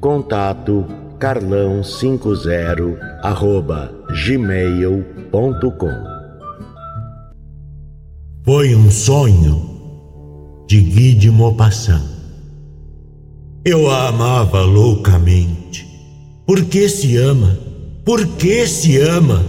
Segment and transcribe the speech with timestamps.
[0.00, 0.86] Contato
[1.18, 3.92] carlão50 arroba
[4.24, 5.90] gmail.com
[8.44, 9.60] Foi um sonho
[10.68, 12.04] de Guy de Maupassant.
[13.64, 15.84] Eu a amava loucamente.
[16.46, 17.58] Por que se ama?
[18.04, 19.44] Por que se ama?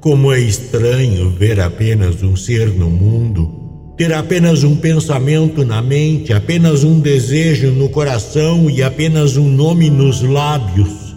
[0.00, 3.61] Como é estranho ver apenas um ser no mundo
[4.02, 9.90] ter apenas um pensamento na mente, apenas um desejo no coração e apenas um nome
[9.90, 11.14] nos lábios.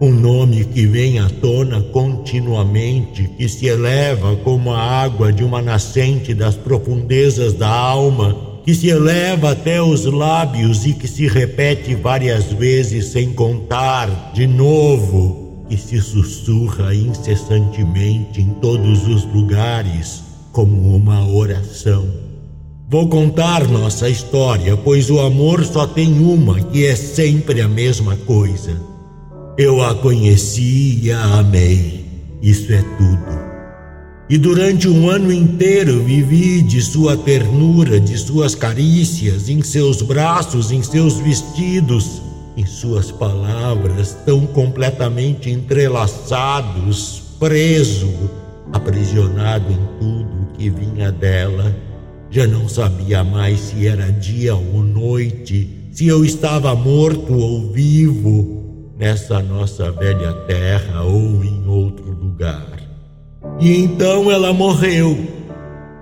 [0.00, 5.62] Um nome que vem à tona continuamente, que se eleva como a água de uma
[5.62, 11.94] nascente das profundezas da alma, que se eleva até os lábios e que se repete
[11.94, 20.96] várias vezes sem contar, de novo, que se sussurra incessantemente em todos os lugares como
[20.96, 22.23] uma oração.
[22.94, 28.16] Vou contar nossa história, pois o amor só tem uma que é sempre a mesma
[28.18, 28.80] coisa.
[29.58, 32.06] Eu a conheci e a amei.
[32.40, 33.40] Isso é tudo.
[34.30, 40.70] E durante um ano inteiro vivi de sua ternura, de suas carícias, em seus braços,
[40.70, 42.22] em seus vestidos,
[42.56, 48.08] em suas palavras, tão completamente entrelaçados, preso,
[48.72, 51.74] aprisionado em tudo que vinha dela
[52.34, 58.90] já não sabia mais se era dia ou noite, se eu estava morto ou vivo
[58.98, 62.66] nessa nossa velha terra ou em outro lugar.
[63.60, 65.16] E então ela morreu.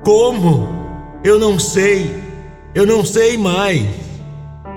[0.03, 0.67] Como?
[1.23, 2.11] Eu não sei.
[2.75, 3.87] Eu não sei mais.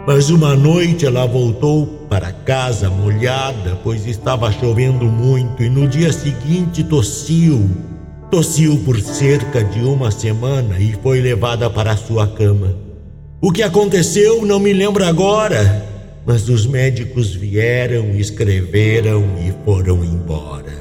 [0.06, 6.12] Mas uma noite ela voltou para casa molhada, pois estava chovendo muito, e no dia
[6.12, 7.95] seguinte tossiu
[8.32, 12.76] Tossiu por cerca de uma semana e foi levada para sua cama.
[13.40, 15.86] O que aconteceu não me lembro agora,
[16.26, 20.74] mas os médicos vieram, escreveram e foram embora.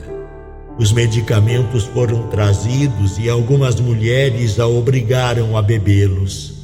[0.78, 6.54] Os medicamentos foram trazidos e algumas mulheres a obrigaram a bebê-los.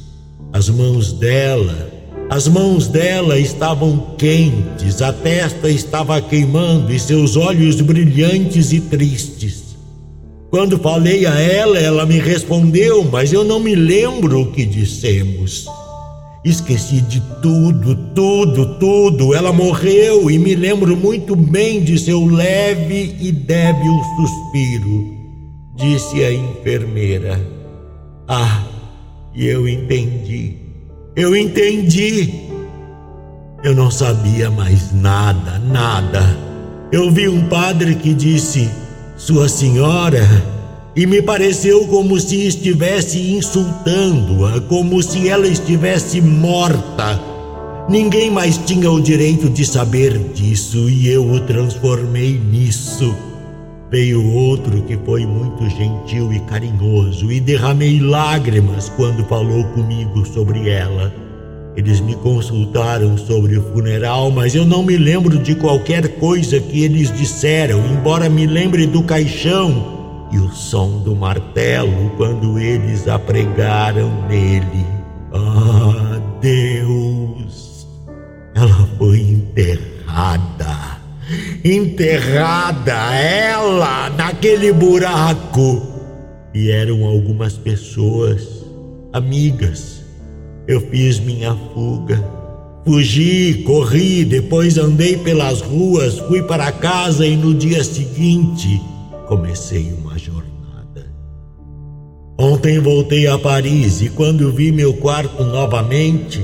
[0.51, 1.89] As mãos dela,
[2.27, 9.60] as mãos dela estavam quentes, a testa estava queimando e seus olhos brilhantes e tristes.
[10.51, 15.65] Quando falei a ela, ela me respondeu, mas eu não me lembro o que dissemos.
[16.43, 19.33] Esqueci de tudo, tudo, tudo.
[19.33, 25.21] Ela morreu e me lembro muito bem de seu leve e débil suspiro.
[25.77, 27.39] Disse a enfermeira.
[28.27, 28.65] Ah,
[29.33, 30.57] e eu entendi.
[31.15, 32.29] Eu entendi.
[33.63, 36.37] Eu não sabia mais nada, nada.
[36.91, 38.69] Eu vi um padre que disse:
[39.21, 40.27] sua Senhora,
[40.95, 47.21] e me pareceu como se estivesse insultando-a, como se ela estivesse morta.
[47.87, 53.15] Ninguém mais tinha o direito de saber disso e eu o transformei nisso.
[53.91, 60.67] Veio outro que foi muito gentil e carinhoso e derramei lágrimas quando falou comigo sobre
[60.67, 61.13] ela.
[61.75, 66.83] Eles me consultaram sobre o funeral, mas eu não me lembro de qualquer coisa que
[66.83, 73.17] eles disseram, embora me lembre do caixão e o som do martelo quando eles a
[73.17, 74.85] pregaram nele.
[75.33, 77.87] Ah, Deus!
[78.53, 80.99] Ela foi enterrada.
[81.63, 85.81] Enterrada, ela, naquele buraco.
[86.53, 88.65] E eram algumas pessoas,
[89.13, 90.00] amigas
[90.67, 92.23] eu fiz minha fuga.
[92.85, 98.81] Fugi, corri, depois andei pelas ruas, fui para casa e no dia seguinte
[99.27, 101.13] comecei uma jornada.
[102.39, 106.43] Ontem voltei a Paris e quando vi meu quarto novamente,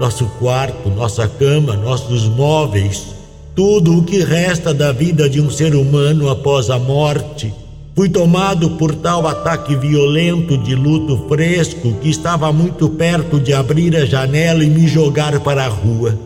[0.00, 3.14] nosso quarto, nossa cama, nossos móveis,
[3.54, 7.54] tudo o que resta da vida de um ser humano após a morte,
[7.94, 13.94] Fui tomado por tal ataque violento de luto fresco que estava muito perto de abrir
[13.96, 16.18] a janela e me jogar para a rua.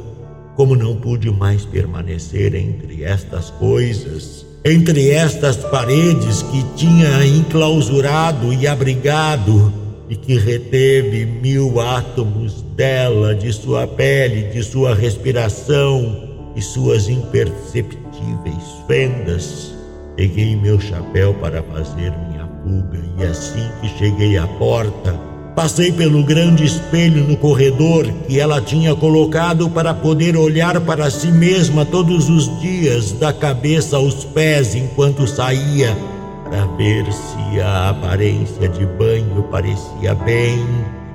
[0.56, 8.66] Como não pude mais permanecer entre estas coisas, entre estas paredes que tinha enclausurado e
[8.66, 9.70] abrigado,
[10.08, 18.64] e que reteve mil átomos dela, de sua pele, de sua respiração e suas imperceptíveis
[18.86, 19.77] fendas.
[20.18, 25.12] Peguei meu chapéu para fazer minha fuga e assim que cheguei à porta,
[25.54, 31.28] passei pelo grande espelho no corredor que ela tinha colocado para poder olhar para si
[31.28, 35.96] mesma todos os dias, da cabeça aos pés, enquanto saía
[36.42, 40.58] para ver se a aparência de banho parecia bem,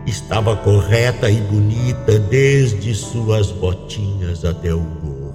[0.05, 5.33] estava correta e bonita desde suas botinhas até o gorro.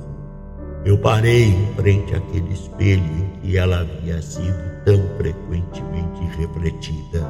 [0.87, 4.55] Eu parei em frente àquele espelho que ela havia sido
[4.85, 7.27] tão frequentemente refletida.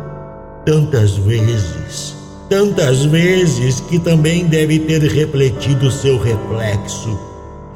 [0.66, 2.16] Tantas vezes,
[2.50, 7.16] tantas vezes que também deve ter refletido seu reflexo.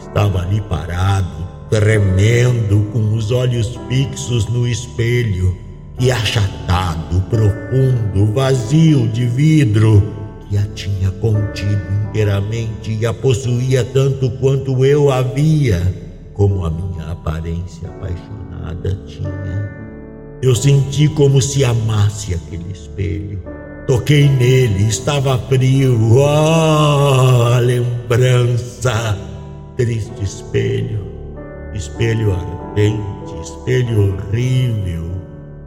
[0.00, 5.56] Estava ali parado, tremendo, com os olhos fixos no espelho,
[6.00, 10.02] e achatado, profundo, vazio de vidro,
[10.50, 16.01] que a tinha contido inteiramente e a possuía tanto quanto eu havia,
[16.34, 19.70] como a minha aparência apaixonada tinha.
[20.42, 23.42] Eu senti como se amasse aquele espelho.
[23.86, 25.98] Toquei nele, estava frio.
[26.16, 29.18] Oh, lembrança!
[29.76, 31.12] Triste espelho
[31.74, 35.10] espelho ardente, espelho horrível,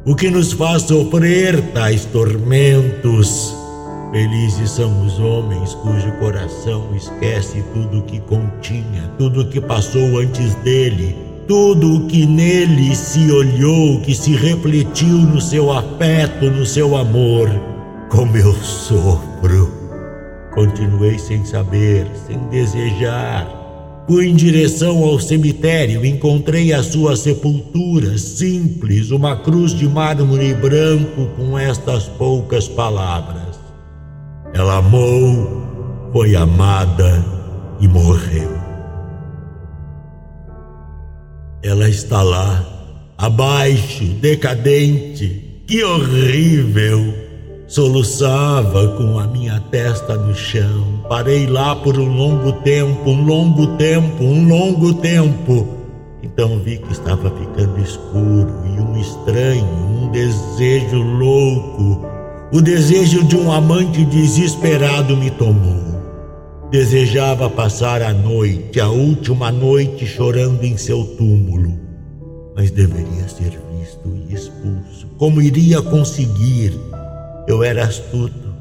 [0.06, 3.56] o que nos faz sofrer tais tormentos.
[4.16, 10.20] Felizes são os homens cujo coração esquece tudo o que continha, tudo o que passou
[10.20, 11.14] antes dele,
[11.50, 17.50] tudo o que nele se olhou, que se refletiu no seu afeto, no seu amor.
[18.10, 19.70] Como eu sofro!
[20.54, 23.66] Continuei sem saber, sem desejar,
[24.08, 31.26] Fui em direção ao cemitério, encontrei a sua sepultura simples, uma cruz de mármore branco
[31.36, 33.45] com estas poucas palavras:
[34.56, 37.26] Ela amou, foi amada
[37.82, 38.58] e morreu.
[41.62, 42.66] Ela está lá,
[43.18, 47.14] abaixo, decadente, que horrível!
[47.68, 51.04] Soluçava com a minha testa no chão.
[51.10, 55.68] Parei lá por um longo tempo, um longo tempo, um longo tempo.
[56.24, 62.15] Então vi que estava ficando escuro e um estranho, um desejo louco,
[62.56, 66.02] o desejo de um amante desesperado me tomou.
[66.72, 71.78] Desejava passar a noite, a última noite, chorando em seu túmulo,
[72.56, 75.06] mas deveria ser visto e expulso.
[75.18, 76.72] Como iria conseguir?
[77.46, 78.56] Eu era astuto.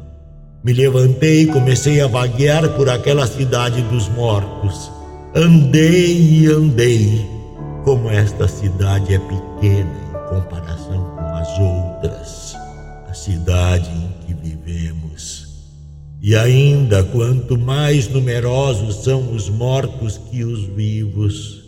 [0.64, 4.90] Me levantei e comecei a vaguear por aquela cidade dos mortos.
[5.36, 7.24] Andei e andei.
[7.84, 10.83] Como esta cidade é pequena em comparação
[13.24, 15.46] cidade em que vivemos.
[16.20, 21.64] E ainda, quanto mais numerosos são os mortos que os vivos,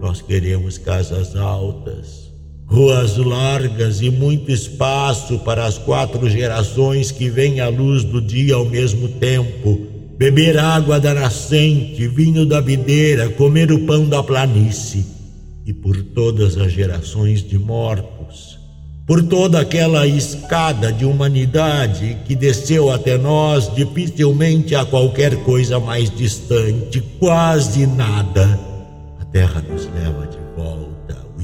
[0.00, 2.32] nós queremos casas altas,
[2.66, 8.56] ruas largas e muito espaço para as quatro gerações que vêm à luz do dia
[8.56, 9.86] ao mesmo tempo,
[10.18, 15.06] beber água da nascente, vinho da videira, comer o pão da planície,
[15.64, 18.15] e por todas as gerações de mortos,
[19.06, 26.10] por toda aquela escada de humanidade que desceu até nós, dificilmente há qualquer coisa mais
[26.10, 28.58] distante, quase nada.
[29.20, 30.96] A terra nos leva de volta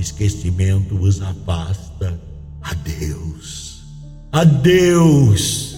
[0.03, 2.21] esquecimento os afasta.
[2.61, 3.83] Adeus.
[4.31, 5.77] Adeus.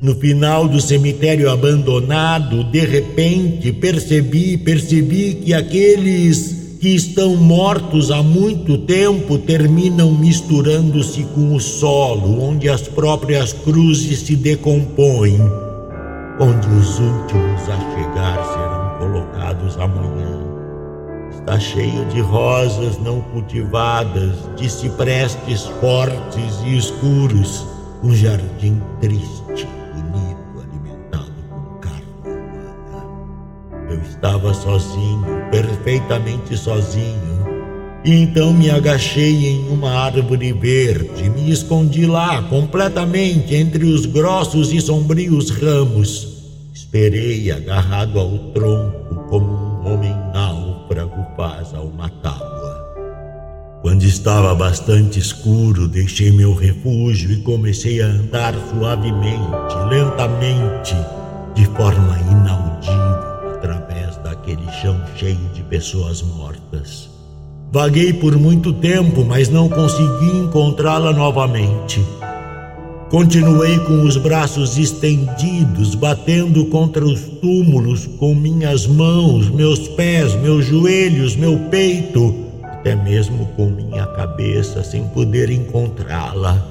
[0.00, 8.22] No final do cemitério abandonado, de repente percebi, percebi que aqueles que estão mortos há
[8.22, 15.40] muito tempo terminam misturando-se com o solo, onde as próprias cruzes se decompõem,
[16.38, 20.46] onde os últimos a chegar serão colocados amanhã
[21.46, 27.64] Está cheio de rosas não cultivadas, de ciprestes fortes e escuros,
[28.02, 33.90] um jardim triste, bonito, alimentado com carne humana.
[33.90, 35.24] Eu estava sozinho,
[35.96, 37.46] perfeitamente sozinho,
[38.04, 44.72] e então me agachei em uma árvore verde, me escondi lá completamente entre os grossos
[44.72, 46.36] e sombrios ramos.
[46.74, 52.76] Esperei agarrado ao tronco como um homem náufrago faz ao matá-la.
[53.82, 60.94] Quando está estava bastante escuro, deixei meu refúgio e comecei a andar suavemente, lentamente,
[61.54, 65.38] de forma inaudível, através daquele chão cheio
[65.68, 67.08] pessoas mortas.
[67.72, 72.04] Vaguei por muito tempo, mas não consegui encontrá-la novamente.
[73.10, 80.64] Continuei com os braços estendidos, batendo contra os túmulos com minhas mãos, meus pés, meus
[80.64, 82.46] joelhos, meu peito
[82.86, 86.64] até mesmo com minha cabeça, sem poder encontrá-la.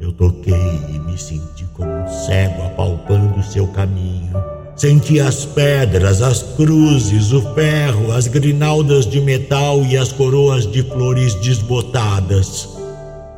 [0.00, 4.51] Eu toquei e me senti como um cego apalpando seu caminho.
[4.74, 10.82] Senti as pedras, as cruzes, o ferro, as grinaldas de metal e as coroas de
[10.82, 12.68] flores desbotadas.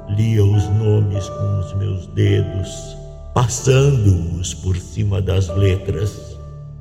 [0.09, 2.97] Lia os nomes com os meus dedos,
[3.35, 6.37] passando-os por cima das letras.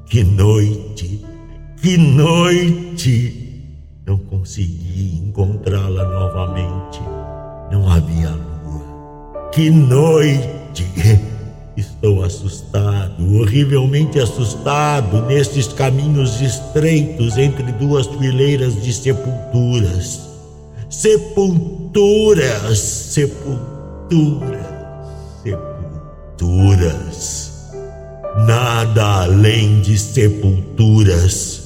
[0.05, 1.25] Que noite!
[1.81, 3.43] Que noite!
[4.05, 7.01] Não consegui encontrá-la novamente.
[7.72, 9.50] Não havia lua.
[9.51, 10.86] Que noite!
[11.75, 20.22] Estou assustado, horrivelmente assustado, nestes caminhos estreitos entre duas fileiras de sepulturas.
[20.88, 24.68] Sepulturas, sepulturas,
[25.42, 27.53] sepulturas.
[28.46, 31.63] Nada além de sepulturas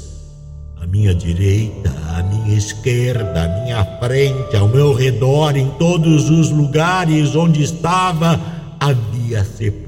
[0.82, 6.50] à minha direita, à minha esquerda, à minha frente, ao meu redor, em todos os
[6.50, 8.40] lugares onde estava,
[8.80, 9.87] havia sepulturas.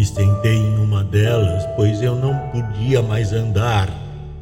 [0.00, 3.86] Me sentei em uma delas, pois eu não podia mais andar.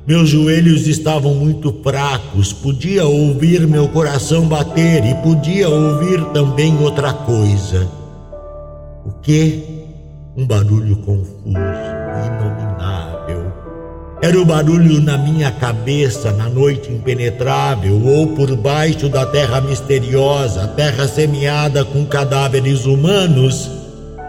[0.07, 7.12] Meus joelhos estavam muito fracos, podia ouvir meu coração bater e podia ouvir também outra
[7.12, 7.91] coisa.
[9.05, 9.65] O que?
[10.37, 13.53] Um barulho confuso, inominável
[14.21, 20.69] era o barulho na minha cabeça na noite impenetrável ou por baixo da terra misteriosa,
[20.69, 23.77] terra semeada com cadáveres humanos.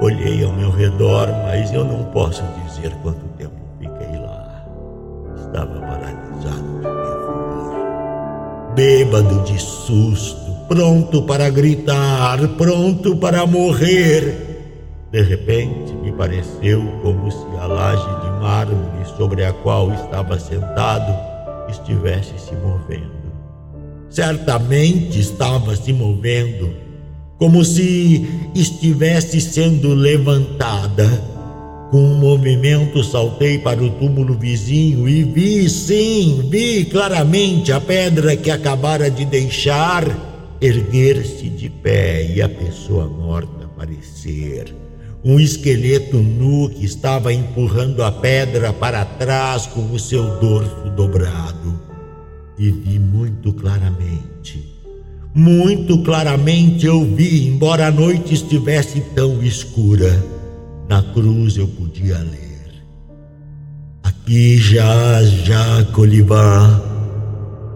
[0.01, 4.65] Olhei ao meu redor, mas eu não posso dizer quanto tempo fiquei lá.
[5.35, 7.75] Estava paralisado de terror,
[8.75, 14.47] bêbado de susto, pronto para gritar, pronto para morrer.
[15.11, 21.13] De repente, me pareceu como se a laje de mármore sobre a qual estava sentado
[21.69, 23.19] estivesse se movendo.
[24.09, 26.73] Certamente estava se movendo,
[27.39, 31.07] como se estivesse sendo levantada.
[31.89, 38.35] Com um movimento, saltei para o túmulo vizinho e vi, sim, vi claramente a pedra
[38.37, 40.05] que acabara de deixar
[40.61, 44.75] erguer-se de pé e a pessoa morta aparecer
[45.23, 51.79] um esqueleto nu que estava empurrando a pedra para trás com o seu dorso dobrado.
[52.57, 54.78] E vi muito claramente,
[55.33, 60.23] muito claramente eu vi, embora a noite estivesse tão escura.
[60.87, 62.83] Na cruz eu podia ler.
[64.03, 66.89] Aqui já Jacques Olivan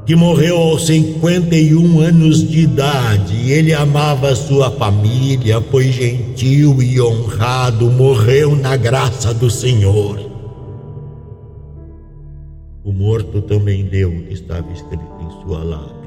[0.05, 3.51] que morreu aos 51 anos de idade.
[3.51, 10.19] Ele amava sua família, foi gentil e honrado, morreu na graça do Senhor.
[12.83, 16.02] O morto também leu o que estava escrito em sua lápide.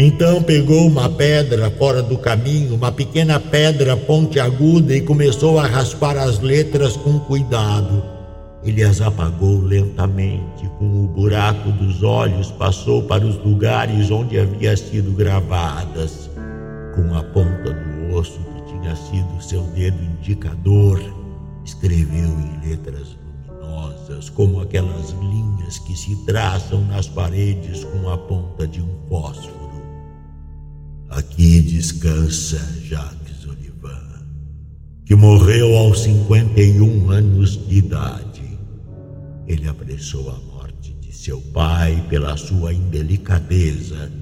[0.00, 6.16] Então pegou uma pedra fora do caminho, uma pequena pedra pontiaguda, e começou a raspar
[6.16, 8.04] as letras com cuidado.
[8.62, 14.76] Ele as apagou lentamente, com o buraco dos olhos passou para os lugares onde havia
[14.76, 16.30] sido gravadas.
[16.94, 21.02] Com a ponta do osso que tinha sido seu dedo indicador,
[21.64, 23.16] escreveu em letras
[23.58, 29.57] luminosas, como aquelas linhas que se traçam nas paredes com a ponta de um fósforo.
[31.10, 34.22] Aqui descansa Jacques Olivan,
[35.04, 38.38] que morreu aos 51 anos de idade
[39.48, 44.12] ele apressou a morte de seu pai pela sua indelicadeza,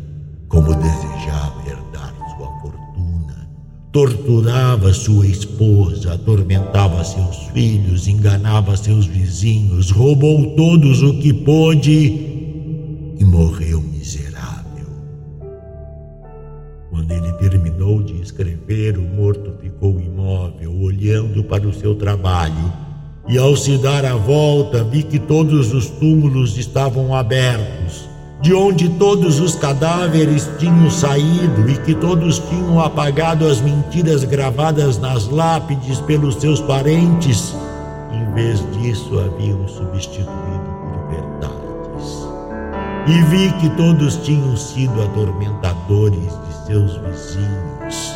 [0.46, 3.50] como desejava herdar sua fortuna.
[3.90, 13.24] Torturava sua esposa, atormentava seus filhos, enganava seus vizinhos, roubou todos o que pôde e
[13.24, 13.84] morreu
[18.26, 22.86] escrever, o morto ficou imóvel, olhando para o seu trabalho
[23.28, 28.08] e ao se dar a volta, vi que todos os túmulos estavam abertos,
[28.40, 34.98] de onde todos os cadáveres tinham saído e que todos tinham apagado as mentiras gravadas
[34.98, 37.52] nas lápides pelos seus parentes.
[38.12, 40.28] Em vez disso, haviam substituído
[40.80, 42.26] por verdades.
[43.08, 48.15] e vi que todos tinham sido atormentadores de seus vizinhos,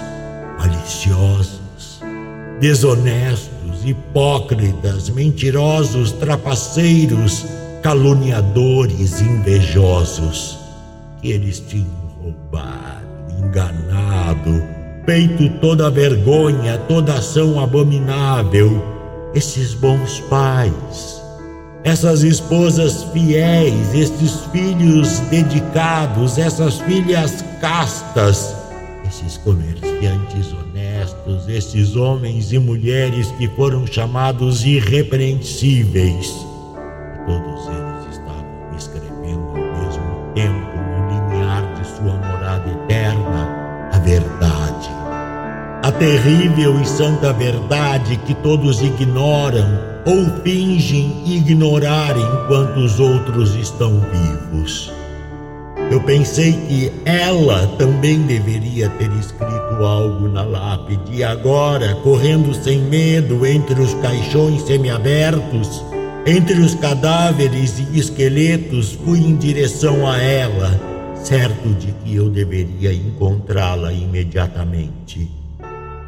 [0.61, 2.03] maliciosos,
[2.61, 7.47] desonestos, hipócritas, mentirosos, trapaceiros,
[7.83, 10.59] caluniadores, invejosos,
[11.23, 11.87] que eles tinham
[12.23, 13.07] roubado,
[13.39, 14.63] enganado,
[15.07, 18.85] feito toda vergonha, toda ação abominável,
[19.35, 21.21] esses bons pais
[21.83, 28.55] essas esposas fiéis, esses filhos dedicados, essas filhas castas,
[29.11, 36.33] esses comerciantes honestos, esses homens e mulheres que foram chamados irrepreensíveis.
[37.27, 44.89] Todos eles estavam escrevendo ao mesmo tempo no limiar de sua morada eterna a verdade.
[45.83, 54.01] A terrível e santa verdade que todos ignoram ou fingem ignorar enquanto os outros estão
[54.01, 55.00] vivos.
[56.01, 61.19] Eu pensei que ela também deveria ter escrito algo na lápide.
[61.19, 65.85] E agora, correndo sem medo entre os caixões semiabertos,
[66.27, 70.81] entre os cadáveres e esqueletos, fui em direção a ela,
[71.23, 75.31] certo de que eu deveria encontrá-la imediatamente.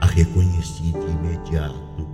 [0.00, 2.08] A reconheci de imediato.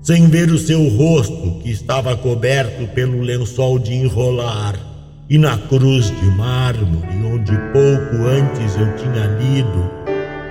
[0.00, 4.89] Sem ver o seu rosto que estava coberto pelo lençol de enrolar,
[5.30, 9.88] e na cruz de mármore, onde pouco antes eu tinha lido,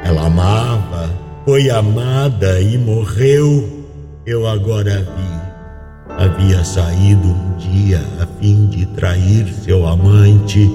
[0.06, 3.86] ela amava, foi amada e morreu,
[4.26, 5.40] eu agora vi.
[6.18, 10.70] Havia saído um dia a fim de trair seu amante,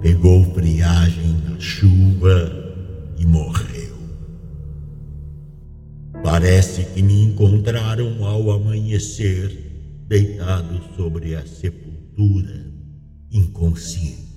[0.00, 2.50] pegou friagem na chuva
[3.18, 3.92] e morreu.
[6.24, 12.72] Parece que me encontraram ao amanhecer, deitado sobre a sepultura,
[13.32, 14.31] inconsciente.